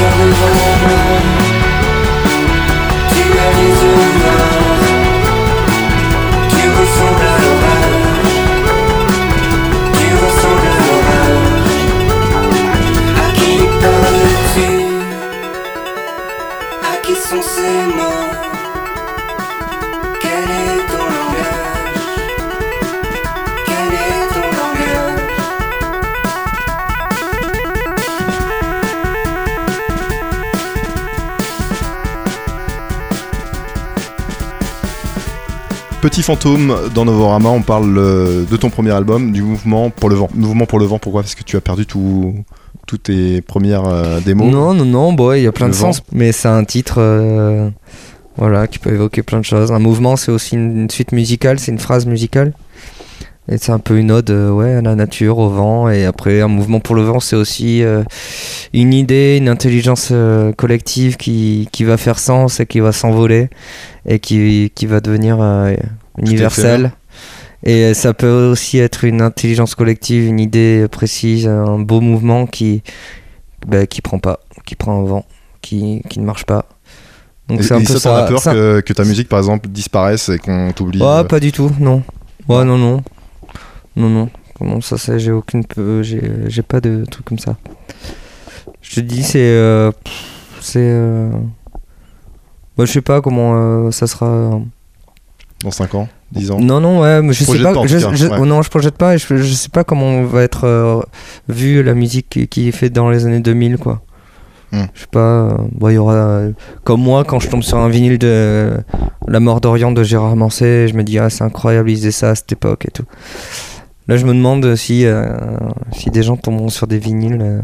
[0.00, 0.59] Tu
[36.20, 40.16] Petit fantôme dans Novorama, on parle euh, de ton premier album, du mouvement pour le
[40.16, 40.28] vent.
[40.34, 41.22] Mouvement pour le vent, pourquoi?
[41.22, 42.34] Parce que tu as perdu tout,
[42.86, 44.52] toutes tes premières euh, démos.
[44.52, 46.96] Non, non, non, bon, il y a plein Le de sens, mais c'est un titre
[46.98, 47.70] euh,
[48.36, 49.72] voilà, qui peut évoquer plein de choses.
[49.72, 52.52] Un mouvement, c'est aussi une, une suite musicale, c'est une phrase musicale.
[53.48, 55.88] Et c'est un peu une ode euh, ouais, à la nature, au vent.
[55.88, 57.82] Et après, un mouvement pour le vent, c'est aussi
[58.74, 60.12] une idée, une intelligence
[60.58, 63.48] collective qui, qui va faire sens et qui va s'envoler
[64.06, 65.38] et qui, qui va devenir
[66.20, 66.92] universelle.
[67.62, 72.82] Et ça peut aussi être une intelligence collective, une idée précise, un beau mouvement qui,
[73.66, 75.26] bah, qui prend pas, qui prend un vent,
[75.60, 76.64] qui, qui ne marche pas.
[77.48, 78.22] Donc c'est un et peu ça, ça.
[78.28, 81.40] peur ça- que, que ta musique, par exemple, disparaisse et qu'on t'oublie Ah, euh, pas
[81.40, 82.02] du tout, non.
[82.48, 83.02] Ouais, non, non.
[83.96, 84.30] Non, non.
[84.62, 85.62] Non, ça, c'est- j'ai aucune.
[86.02, 87.56] J'ai pas de truc comme ça.
[88.80, 89.38] Je te dis, c'est.
[89.40, 89.90] euh,
[90.60, 90.78] c'est.
[90.80, 91.30] euh,
[92.76, 94.60] bah, je sais pas comment euh, ça sera.
[95.62, 97.72] Dans 5 ans, 10 ans Non, non, ouais, mais je sais pas.
[97.86, 98.46] je, je- ouais.
[98.46, 101.00] Non, je projette pas et je, je sais pas comment va être euh,
[101.48, 104.00] vue la musique qui, qui est faite dans les années 2000, quoi.
[104.72, 104.84] Hmm.
[104.94, 105.18] Je sais pas.
[105.18, 106.14] euh, bon, il y aura.
[106.14, 106.52] euh,
[106.84, 108.70] comme moi, quand je tombe sur un vinyle de
[109.28, 112.30] La mort d'Orient de Gérard Manset, je me dis, ah, c'est incroyable, ils faisaient ça
[112.30, 113.04] à cette époque et tout.
[114.08, 115.24] Là, je me demande si, euh,
[115.92, 117.60] si des gens tomberont sur des vinyles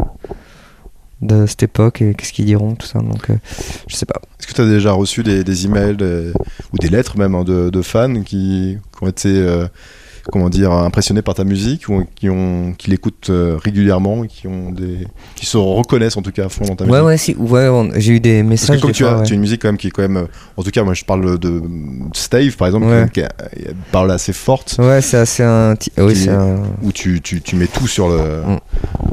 [1.22, 2.98] de cette époque et qu'est-ce qu'ils diront, tout ça.
[2.98, 3.36] Donc, euh,
[3.88, 4.20] je sais pas.
[4.38, 6.32] Est-ce que tu as déjà reçu des, des emails
[6.72, 9.66] ou des lettres même hein, de, de fans qui, qui ont été euh,
[10.32, 14.70] comment dire impressionnés par ta musique ou qui ont qui l'écoutent euh, régulièrement qui ont
[14.70, 15.06] des
[15.36, 17.34] qui se reconnaissent en tout cas à fond dans ta Ouais, musique ouais, si.
[17.36, 18.76] Ouais, on- j'ai eu des Parce messages.
[18.76, 19.24] que comme des tu fois, as, ouais.
[19.26, 20.94] tu as une musique quand même qui est quand même euh, en tout cas moi
[20.94, 21.62] je parle de
[22.12, 23.06] Stave par exemple Ouais.
[23.12, 23.20] qui,
[23.92, 25.76] parle assez forte Ouais, c'est assez un.
[25.76, 26.56] ti- Oui, Qui- c'est un.
[26.82, 28.16] où tu, tu, tu mets tout sur le
[28.46, 28.58] Mm.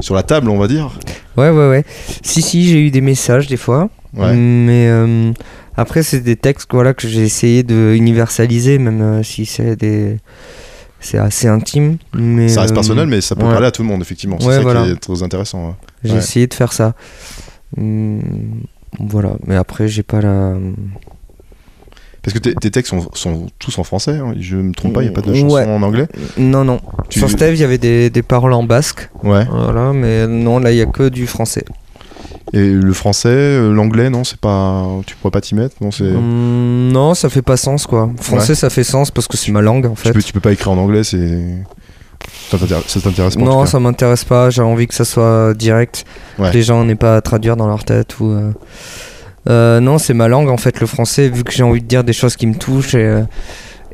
[0.00, 0.98] sur la table on va dire
[1.36, 1.84] Ouais, ouais, ouais.
[2.22, 3.88] Si, si, j'ai eu des messages des fois.
[4.16, 5.32] ouais Mais euh,
[5.76, 10.18] après, c'est des textes voilà, que j'ai essayé de universaliser, même euh, si c'est des.
[11.04, 11.98] C'est assez intime.
[12.14, 13.50] Mais, ça reste euh, personnel mais ça peut ouais.
[13.52, 14.84] parler à tout le monde effectivement c'est Ouais, ça voilà.
[14.84, 15.74] qui est très intéressant ouais.
[16.04, 16.94] J'ai essayé de faire ça.
[17.76, 18.20] Hum,
[19.00, 19.32] voilà.
[19.46, 20.54] Mais après, j'ai pas la.
[22.22, 25.02] parce que tes, tes textes sont, sont tous en français hein, je me trompe pas
[25.02, 25.64] il n'y a pas de chansons Ouais.
[25.66, 26.06] en anglais
[26.38, 26.80] Non, non.
[27.10, 29.10] Tu- Sur Steve, il y avait des, des paroles en basque.
[29.24, 31.64] ouais Voilà, mais non, là, il y a que du français.
[32.54, 34.86] Et le français, euh, l'anglais, non, c'est pas.
[35.06, 36.04] Tu pourrais pas t'y mettre, non, c'est.
[36.04, 38.10] Hum, non, ça fait pas sens, quoi.
[38.20, 40.12] Français, ça fait sens parce que c'est ma langue, en Tu fait.
[40.12, 41.42] peux, tu peux pas écrire en anglais, c'est.
[42.50, 44.50] Ça t'intéresse pas Non, ça m'intéresse pas.
[44.50, 46.04] J'ai envie que ça soit direct.
[46.38, 46.52] Ouais.
[46.52, 48.30] Les gens n'aient pas à traduire dans leur tête ou.
[48.30, 48.52] euh,
[49.48, 51.28] euh, non, c'est ma langue en fait, le français.
[51.28, 53.24] Vu que j'ai envie de dire des choses qui me touchent et,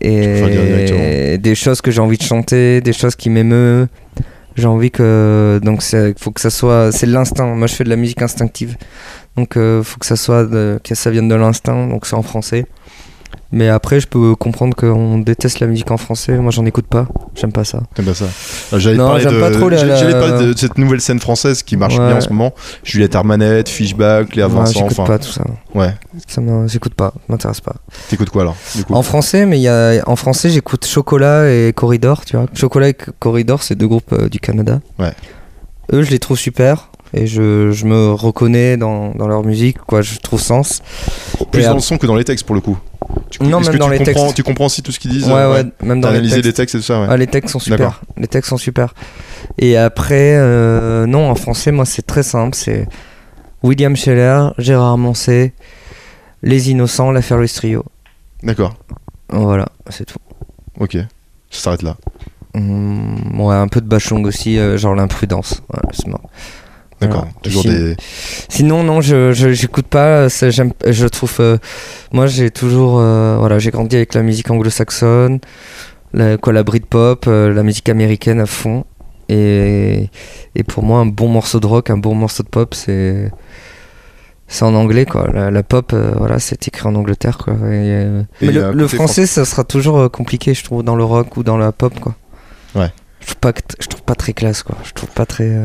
[0.00, 3.86] et des choses que j'ai envie de chanter, des choses qui m'émeuvent.
[4.56, 5.82] J'ai envie que donc
[6.18, 7.46] faut que ça soit c'est l'instinct.
[7.54, 8.76] Moi, je fais de la musique instinctive,
[9.36, 11.86] donc euh, faut que ça soit de- que ça vienne de l'instinct.
[11.86, 12.66] Donc c'est en français.
[13.52, 16.38] Mais après, je peux comprendre qu'on déteste la musique en français.
[16.38, 17.08] Moi, j'en écoute pas.
[17.34, 17.80] J'aime pas ça.
[17.94, 18.26] T'aimes pas ça
[18.72, 19.40] Euh, J'allais parler j'aime de.
[19.40, 22.06] pas trop la- parler de cette nouvelle scène française qui marche Ouais.
[22.06, 22.54] bien en ce moment.
[22.84, 25.04] Juliette Armanet, Fishback, Léa Ouais, Vincent, j'écoute enfin.
[25.04, 25.42] pas tout ça.
[25.74, 25.92] Ouais.
[26.28, 27.12] Ça j'écoute pas.
[27.28, 27.74] M'intéresse pas.
[28.08, 28.94] T'écoutes quoi alors du coup?
[28.94, 32.46] En français, mais il y a en français, j'écoute Chocolat et Corridor, tu vois.
[32.54, 34.80] Chocolat et Corridor, c'est deux groupes euh, du Canada.
[35.00, 35.12] Ouais.
[35.92, 40.02] Eux, je les trouve super et je, je me reconnais dans, dans leur musique, quoi.
[40.02, 40.82] Je trouve sens.
[41.50, 42.78] Plus Et dans le son que dans les textes pour le coup.
[43.30, 44.36] Tu, Non, même que dans tu les comprends, textes.
[44.36, 46.44] Tu comprends aussi tout ce qu'ils disent Ouais, euh, ouais, même dans T'as les textes.
[46.44, 47.06] les textes et tout ça, ouais.
[47.10, 48.02] Ah, les textes sont super.
[48.16, 48.94] Les textes sont super.
[49.58, 52.54] Et après, euh, non, en français, moi, c'est très simple.
[52.54, 52.86] C'est
[53.62, 55.54] William Scheller, Gérard Manset,
[56.42, 57.84] Les Innocents, l'affaire Louis Trio.
[58.42, 58.76] D'accord.
[59.28, 60.18] Voilà, c'est tout.
[60.78, 60.94] Ok.
[61.50, 61.96] Ça s'arrête là.
[62.54, 65.62] Hum, ouais, un peu de Bachung aussi, euh, genre l'imprudence.
[65.68, 66.28] Voilà, c'est mort.
[67.00, 67.20] D'accord.
[67.22, 67.32] Voilà.
[67.42, 67.96] Toujours des.
[68.50, 70.28] Sinon, non, je j'écoute pas.
[70.28, 71.34] j'aime- je trouve.
[71.40, 71.56] euh,
[72.12, 72.98] moi, j'ai toujours.
[72.98, 75.38] euh, voilà, j'ai grandi avec la musique anglo-saxonne,
[76.12, 78.84] la, quoi, la Britpop, euh, la musique américaine à fond.
[79.28, 80.10] Et,
[80.56, 83.30] et pour moi, un bon morceau de rock, un bon morceau de pop, c'est.
[84.52, 85.28] C'est en anglais, quoi.
[85.32, 87.52] La, la pop, voilà, c'est écrit en Angleterre, quoi.
[87.70, 88.04] Et,
[88.42, 91.56] mais le, le français, ça sera toujours compliqué, je trouve, dans le rock ou dans
[91.56, 92.16] la pop, quoi.
[92.74, 92.90] Ouais.
[93.20, 94.74] Je trouve pas, je trouve pas très classe, quoi.
[94.82, 95.62] Je trouve pas très.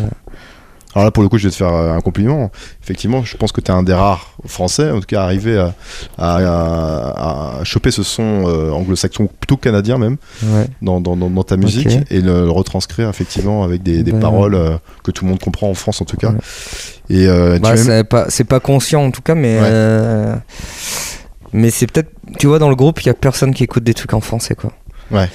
[0.95, 2.49] Alors là, pour le coup, je vais te faire euh, un compliment.
[2.81, 5.73] Effectivement, je pense que tu es un des rares français, en tout cas, arrivé à,
[6.17, 10.67] à, à- à choper ce son euh, anglo-saxon, plutôt canadien même, ouais.
[10.81, 14.21] dans, dans, dans- dans ta musique et le, le retranscrire effectivement avec des, des Ben,
[14.21, 16.29] paroles euh, que tout le monde comprend en France en tout cas.
[16.29, 16.37] Ouais.
[17.09, 20.33] Et euh, Bah, c'est pas c'est pas conscient en tout cas mais Ouais.
[21.53, 23.93] mais c'est peut-être tu vois dans le groupe il y a personne qui écoute des
[23.93, 24.71] trucs en français quoi
[25.11, 25.29] Ouais.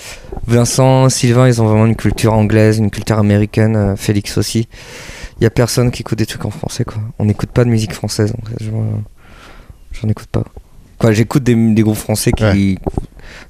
[0.49, 4.69] Vincent Sylvain ils ont vraiment une culture anglaise une culture américaine Félix aussi
[5.41, 6.99] il y a personne qui écoute des trucs en français quoi.
[7.19, 8.63] On n'écoute pas de musique française en fait.
[8.65, 8.71] Je-
[9.93, 10.45] j'en écoute pas.
[10.99, 12.79] Quoi j'écoute des, des groupes français qui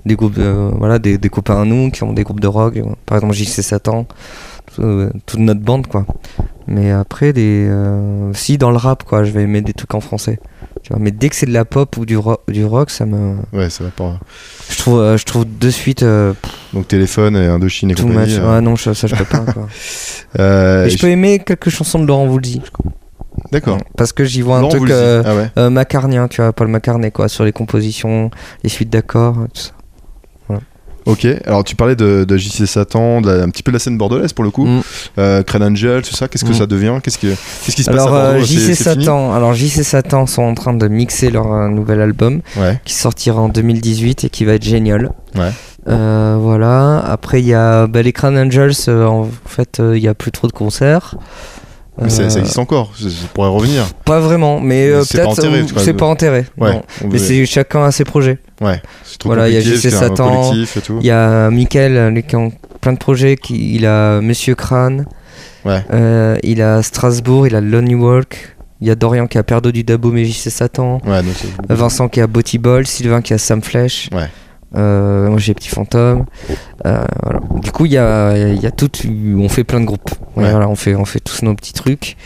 [0.06, 2.78] des groupes de- voilà des, des copains à nous qui ont des groupes de rock
[3.06, 4.06] par exemple JC Satan
[4.74, 6.06] tout- euh, toute notre bande quoi.
[6.68, 10.00] Mais après des euh, si dans le rap quoi je vais aimer des trucs en
[10.00, 10.38] français
[10.82, 13.04] tu vois mais dès que c'est de la pop ou du rock du rock ça
[13.06, 14.18] me Ouais, ça va pas.
[14.70, 16.32] je trouve euh, je trouve de suite euh,
[16.72, 18.32] Donc téléphone et Indochine et too compagnie.
[18.32, 19.68] much euh, ouais non je- ça je peux pas quoi.
[20.38, 22.62] euh, je peux aimer quelques chansons de Laurent Voulzy.
[23.52, 23.78] D'accord.
[23.96, 25.22] parce que j'y vois un Laurent truc euh,
[25.56, 25.70] Ah ouais.
[25.70, 28.30] macarnien tu vois Paul McCartney quoi sur les compositions
[28.62, 29.70] les suites d'accords tout ça
[31.06, 33.78] Ok, alors tu parlais de, de JC Satan, de la- un petit peu de la
[33.80, 34.66] scène bordelaise pour le coup.
[34.66, 34.80] Mm.
[35.18, 36.54] Euh, Crane Angel, tout ça, qu'est-ce que Mm.
[36.54, 37.34] ça devient Qu'est-ce que-
[37.64, 40.54] qu'est-ce qui se Alors passe à euh, Bordeaux JC Satan, alors JC Satan sont en
[40.54, 44.52] train de mixer leur euh, nouvel album Ouais, qui sortira en 2018 et qui va
[44.54, 45.10] être génial.
[45.36, 45.50] Ouais.
[45.88, 46.98] Euh, voilà.
[46.98, 48.74] Après il y a bah, les Crown Angels.
[48.90, 51.16] en fait, il y a plus trop de concerts.
[52.00, 53.84] Mais ça, ça Euh, existe encore, ça ça pourrait revenir.
[54.04, 56.46] Pas vraiment, mais, euh, peut-être euh, c'est pas enterré.
[56.56, 56.82] Ouais, non.
[57.10, 58.38] Mais c'est chacun a ses projets.
[58.60, 60.52] ouais, c'est trop Voilà, il y a JC Satan.
[60.54, 62.48] Il y a Mickaël euh, qui a
[62.80, 63.36] plein de projets.
[63.36, 65.06] Qui, il a Monsieur Crane.
[65.64, 65.84] Ouais.
[65.92, 67.46] Euh, il a Strasbourg.
[67.46, 68.56] Il a Lonely Walk.
[68.80, 71.00] Il y a Dorian qui a Perdo du Dabo, mais JC Satan.
[71.06, 71.34] Ouais, donc.
[71.68, 74.08] Vincent qui a Botty Ball, Sylvain qui a Sam Flèche.
[74.12, 74.28] Ouais.
[74.76, 76.26] Euh, moi j'ai Petit Fantôme.
[76.86, 77.40] Euh, voilà.
[77.62, 78.90] Du coup, il y a, y a tout.
[79.36, 80.10] On fait plein de groupes.
[80.36, 80.50] Ouais, Ouais.
[80.50, 82.16] voilà, on, fait, on fait tous nos petits trucs.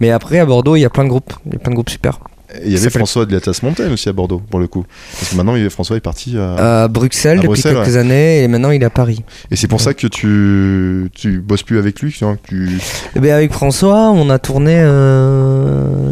[0.00, 1.32] Mais après, à Bordeaux, il y a plein de groupes.
[1.46, 2.18] Il y a plein de groupes super.
[2.54, 4.84] Et il y avait François de l'Atlas Montaigne aussi à Bordeaux, pour le coup.
[5.18, 6.82] Parce que maintenant, il- François est parti à.
[6.84, 9.24] À Bruxelles À depuis quelques années et maintenant il est à Paris.
[9.50, 12.80] Et c'est pour ça que tu, tu bosses plus avec lui, tu.
[13.16, 14.76] Et bien avec François, on a tourné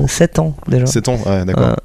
[0.08, 0.86] 7 ans déjà.
[0.86, 1.76] 7 ans, ouais, d'accord.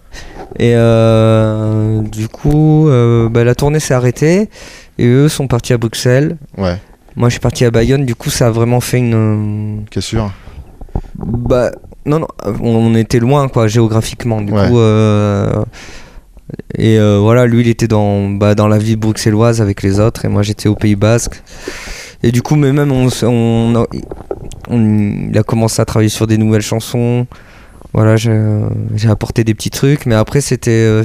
[0.57, 4.49] Et euh, du coup, euh, bah, la tournée s'est arrêtée
[4.97, 6.37] et eux sont partis à Bruxelles.
[6.57, 6.77] Ouais,
[7.15, 8.05] Moi, je suis parti à Bayonne.
[8.05, 9.85] Du coup, ça a vraiment fait une.
[9.91, 10.31] cassure.
[11.17, 11.71] Bah,
[12.05, 12.27] non, non,
[12.61, 14.41] on, était loin, quoi, géographiquement.
[14.41, 14.67] Du Ouais.
[14.69, 15.63] coup, euh,
[16.77, 20.25] et euh, voilà, lui, il était dans, bah, dans la ville bruxelloise avec les autres,
[20.25, 21.41] et moi, j'étais au Pays Basque.
[22.23, 23.87] Et du coup, mais même, on, on, a-
[24.69, 27.27] on- il a commencé à travailler sur des nouvelles chansons.
[27.93, 28.37] Voilà, j'ai
[28.95, 30.71] j'ai apporté des petits trucs, mais après, c'était.
[30.71, 31.03] euh,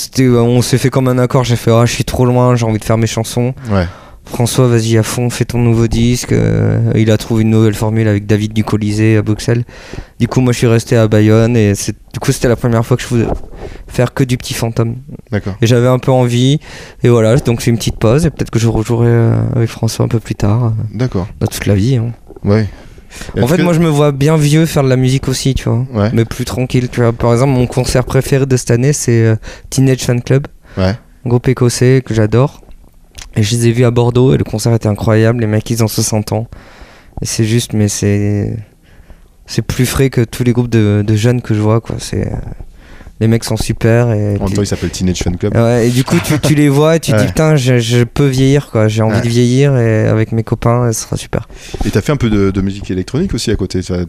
[0.00, 1.44] c'était on s'est fait comme un accord.
[1.44, 3.54] J'ai fait, ah, je suis trop loin, j'ai envie de faire mes chansons.
[3.70, 3.86] Ouais,
[4.24, 6.30] François, vas-y à fond, fais ton nouveau disque.
[6.32, 9.64] Euh, il a trouvé une nouvelle formule avec David Ducolisé à Bruxelles.
[10.20, 12.86] Du coup, moi, je suis resté à Bayonne et c'est- du coup, c'était la première
[12.86, 13.26] fois que je voulais
[13.88, 14.96] faire que du petit fantôme.
[15.32, 15.54] d'accord.
[15.62, 16.60] Et j'avais un peu envie.
[17.02, 20.04] Et voilà, donc c'est une petite pause et peut-être que je rejouerai euh, avec François
[20.04, 21.26] un peu plus tard, euh, D'accord.
[21.40, 21.96] dans toute la vie.
[21.96, 22.12] hein.
[22.44, 22.68] Ouais.
[23.40, 25.86] En fait, moi, je me vois bien vieux faire de la musique aussi, tu vois.
[25.92, 26.10] Ouais.
[26.12, 27.12] Mais plus tranquille, tu vois.
[27.12, 29.36] Par exemple, mon concert préféré de cette année, c'est euh,
[29.68, 30.46] Teenage Fan Club.
[30.76, 30.94] Ouais.
[31.26, 32.62] Groupe écossais que j'adore.
[33.36, 35.40] Et je les ai vus à Bordeaux et le concert était incroyable.
[35.40, 36.46] Les mecs, ils ont 60 ans.
[37.22, 38.56] Et c'est juste, mais c'est.
[39.46, 41.96] C'est plus frais que tous les groupes de, de jeunes que je vois, quoi.
[41.98, 42.30] C'est.
[43.20, 44.36] Les mecs sont super et.
[44.40, 45.54] En même temps, il s'appelle Teenage Fan Club.
[45.54, 47.22] Ouais, et du coup, tu, tu les vois et tu te Ouais.
[47.22, 48.88] dis, putain, je, je peux vieillir, quoi.
[48.88, 49.20] J'ai envie Ouais.
[49.22, 51.46] de vieillir et avec mes copains, ce sera super.
[51.84, 53.80] Et t'as fait un peu de, de musique électronique aussi à côté.
[53.82, 54.04] T'as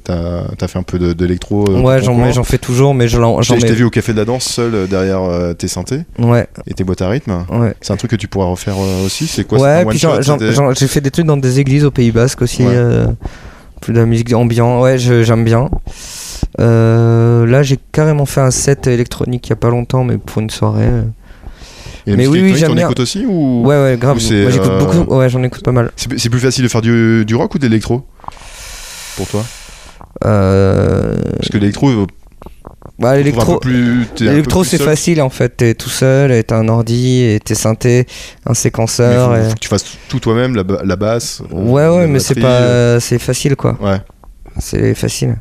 [0.58, 1.66] t'as fait un peu de- d'électro.
[1.70, 3.42] euh, ouais, j'en fais toujours, mais je l'en.
[3.42, 5.54] Je j'en t'ai- je t'ai vu au café de la danse seul euh, derrière euh,
[5.54, 7.44] tes synthés Ouais, et tes boîtes à rythme.
[7.50, 7.74] ouais.
[7.82, 9.28] C'est un truc que tu pourras refaire euh, aussi.
[9.28, 12.64] C'est quoi ouais, puis j'ai fait des trucs dans des églises au Pays Basque aussi.
[12.66, 13.08] Euh,
[13.82, 14.82] plus de la musique ambiante.
[14.82, 15.70] Ouais, j'aime bien.
[16.60, 20.42] Euh, là, j'ai carrément fait un set électronique il y a pas longtemps, mais pour
[20.42, 20.86] une soirée.
[20.88, 21.04] euh.
[22.08, 22.86] Et mais oui, oui, j'aime bien.
[22.86, 24.18] écoutes aussi ou Ouais, ouais, grave.
[24.20, 25.16] Moi, j'écoute euh, beaucoup.
[25.16, 25.92] Ouais, j'en écoute pas mal.
[25.96, 28.06] C'est plus facile de faire du, du rock ou de l'électro?
[29.18, 29.44] Pour toi?
[30.26, 31.90] Euh, Parce que l'électro,
[33.00, 34.64] bah, l'électro.
[34.64, 38.06] c'est facile en fait, t'es tout seul, et t'as un ordi, et t'es synthé,
[38.46, 39.30] un Mais séquenceur.
[39.30, 41.42] faut, et- faut que tu fasses tout toi-même, la, la basse.
[41.52, 43.78] Ouais ouais mais c'est pas c'est facile quoi.
[43.82, 44.00] Ouais,
[44.60, 45.38] C'est facile.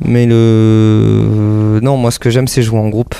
[0.00, 3.14] Mais le non moi ce que j'aime c'est jouer en groupe.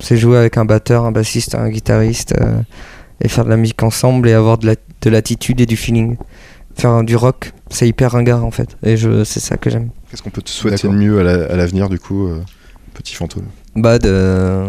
[0.00, 2.60] C'est jouer avec un batteur, un bassiste, un guitariste euh,
[3.20, 6.16] et faire de la musique ensemble et avoir de la- de l'attitude et du feeling.
[6.74, 9.90] Faire du rock, c'est hyper ringard en fait et je c'est ça que j'aime.
[10.10, 12.40] Qu'est-ce qu'on peut te souhaiter de mieux à la- à l'avenir du coup, euh,
[12.94, 13.44] petit fantôme?
[13.76, 14.64] Bah de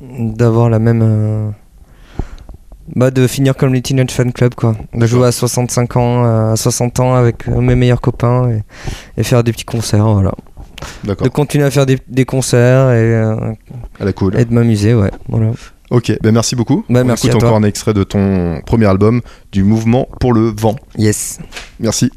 [0.00, 1.50] d'avoir la même euh,
[2.96, 6.52] bah de finir comme les Teenage Fan Club quoi de jouer à 65 ans euh,
[6.52, 8.62] à 60 ans avec euh, mes meilleurs copains et,
[9.20, 10.32] et faire des petits concerts voilà
[11.04, 13.52] D'accord, de continuer à faire des, des concerts et, euh,
[14.00, 14.38] à la cool.
[14.38, 15.50] et de m'amuser ouais voilà
[15.90, 16.84] Ok, ben merci beaucoup.
[16.88, 17.48] Bah, On merci écoute à toi.
[17.48, 20.76] encore un extrait de ton premier album, du mouvement pour le vent.
[20.96, 21.40] yes
[21.80, 22.12] Merci.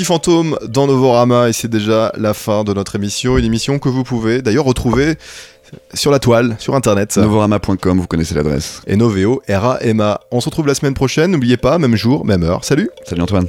[0.00, 3.36] Petit fantôme dans Novorama et c'est déjà la fin de notre émission.
[3.36, 5.16] Une émission que vous pouvez d'ailleurs retrouver
[5.92, 7.18] sur la toile, sur internet.
[7.18, 8.80] Novorama.com, vous connaissez l'adresse.
[8.86, 10.20] Et Noveo, R-A-M-A.
[10.30, 11.32] On se retrouve la semaine prochaine.
[11.32, 12.64] N'oubliez pas, même jour, même heure.
[12.64, 13.46] Salut Salut Antoine.